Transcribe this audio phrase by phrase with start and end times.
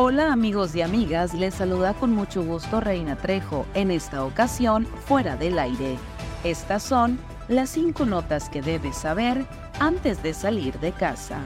[0.00, 5.34] Hola amigos y amigas, les saluda con mucho gusto Reina Trejo, en esta ocasión fuera
[5.34, 5.98] del aire.
[6.44, 9.44] Estas son las cinco notas que debes saber
[9.80, 11.40] antes de salir de casa.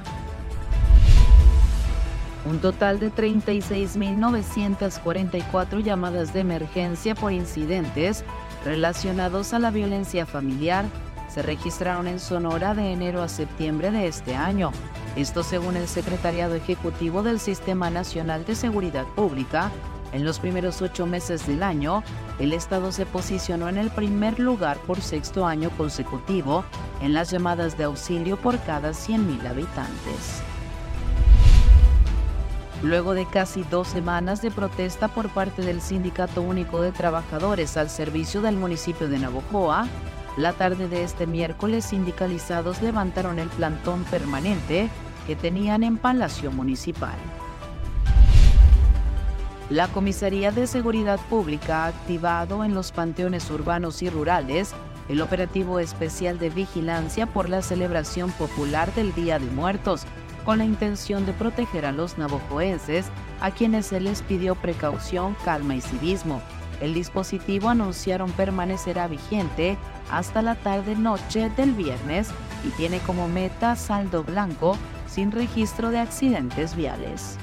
[2.45, 8.23] Un total de 36.944 llamadas de emergencia por incidentes
[8.67, 10.85] relacionados a la violencia familiar
[11.31, 14.73] se registraron en Sonora de enero a septiembre de este año.
[15.17, 19.71] Esto según el Secretariado Ejecutivo del Sistema Nacional de Seguridad Pública.
[20.13, 22.03] En los primeros ocho meses del año,
[22.39, 26.65] el Estado se posicionó en el primer lugar por sexto año consecutivo
[27.03, 30.43] en las llamadas de auxilio por cada 100.000 habitantes.
[32.83, 37.91] Luego de casi dos semanas de protesta por parte del Sindicato Único de Trabajadores al
[37.91, 39.87] servicio del municipio de Navojoa,
[40.37, 44.89] la tarde de este miércoles, sindicalizados levantaron el plantón permanente
[45.27, 47.17] que tenían en Palacio Municipal.
[49.69, 54.75] La Comisaría de Seguridad Pública ha activado en los panteones urbanos y rurales
[55.09, 60.05] el operativo especial de vigilancia por la celebración popular del Día de Muertos,
[60.45, 63.07] con la intención de proteger a los navojoenses,
[63.41, 66.41] a quienes se les pidió precaución, calma y civismo.
[66.81, 69.79] El dispositivo anunciaron permanecerá vigente
[70.11, 72.29] hasta la tarde-noche del viernes
[72.65, 77.39] y tiene como meta saldo blanco sin registro de accidentes viales.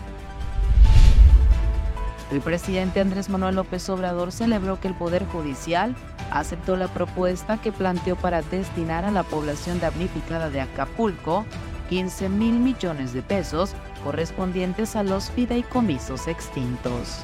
[2.32, 5.96] El presidente Andrés Manuel López Obrador celebró que el Poder Judicial
[6.32, 11.46] aceptó la propuesta que planteó para destinar a la población damnificada de Acapulco
[11.90, 13.74] 15 mil millones de pesos
[14.04, 17.24] correspondientes a los fideicomisos extintos.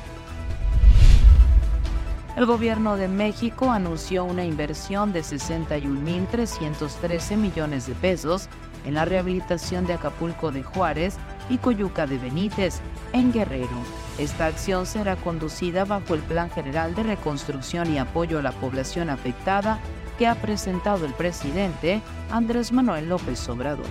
[2.36, 8.50] El gobierno de México anunció una inversión de 61.313 millones de pesos
[8.84, 11.16] en la rehabilitación de Acapulco de Juárez
[11.50, 12.82] y Coyuca de Benítez,
[13.14, 13.70] en Guerrero.
[14.18, 19.10] Esta acción será conducida bajo el Plan General de Reconstrucción y Apoyo a la Población
[19.10, 19.80] Afectada
[20.18, 23.88] que ha presentado el presidente Andrés Manuel López Obrador.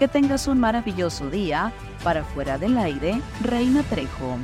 [0.00, 1.72] Que tengas un maravilloso día.
[2.02, 4.38] Para fuera del aire, Reina Trejo.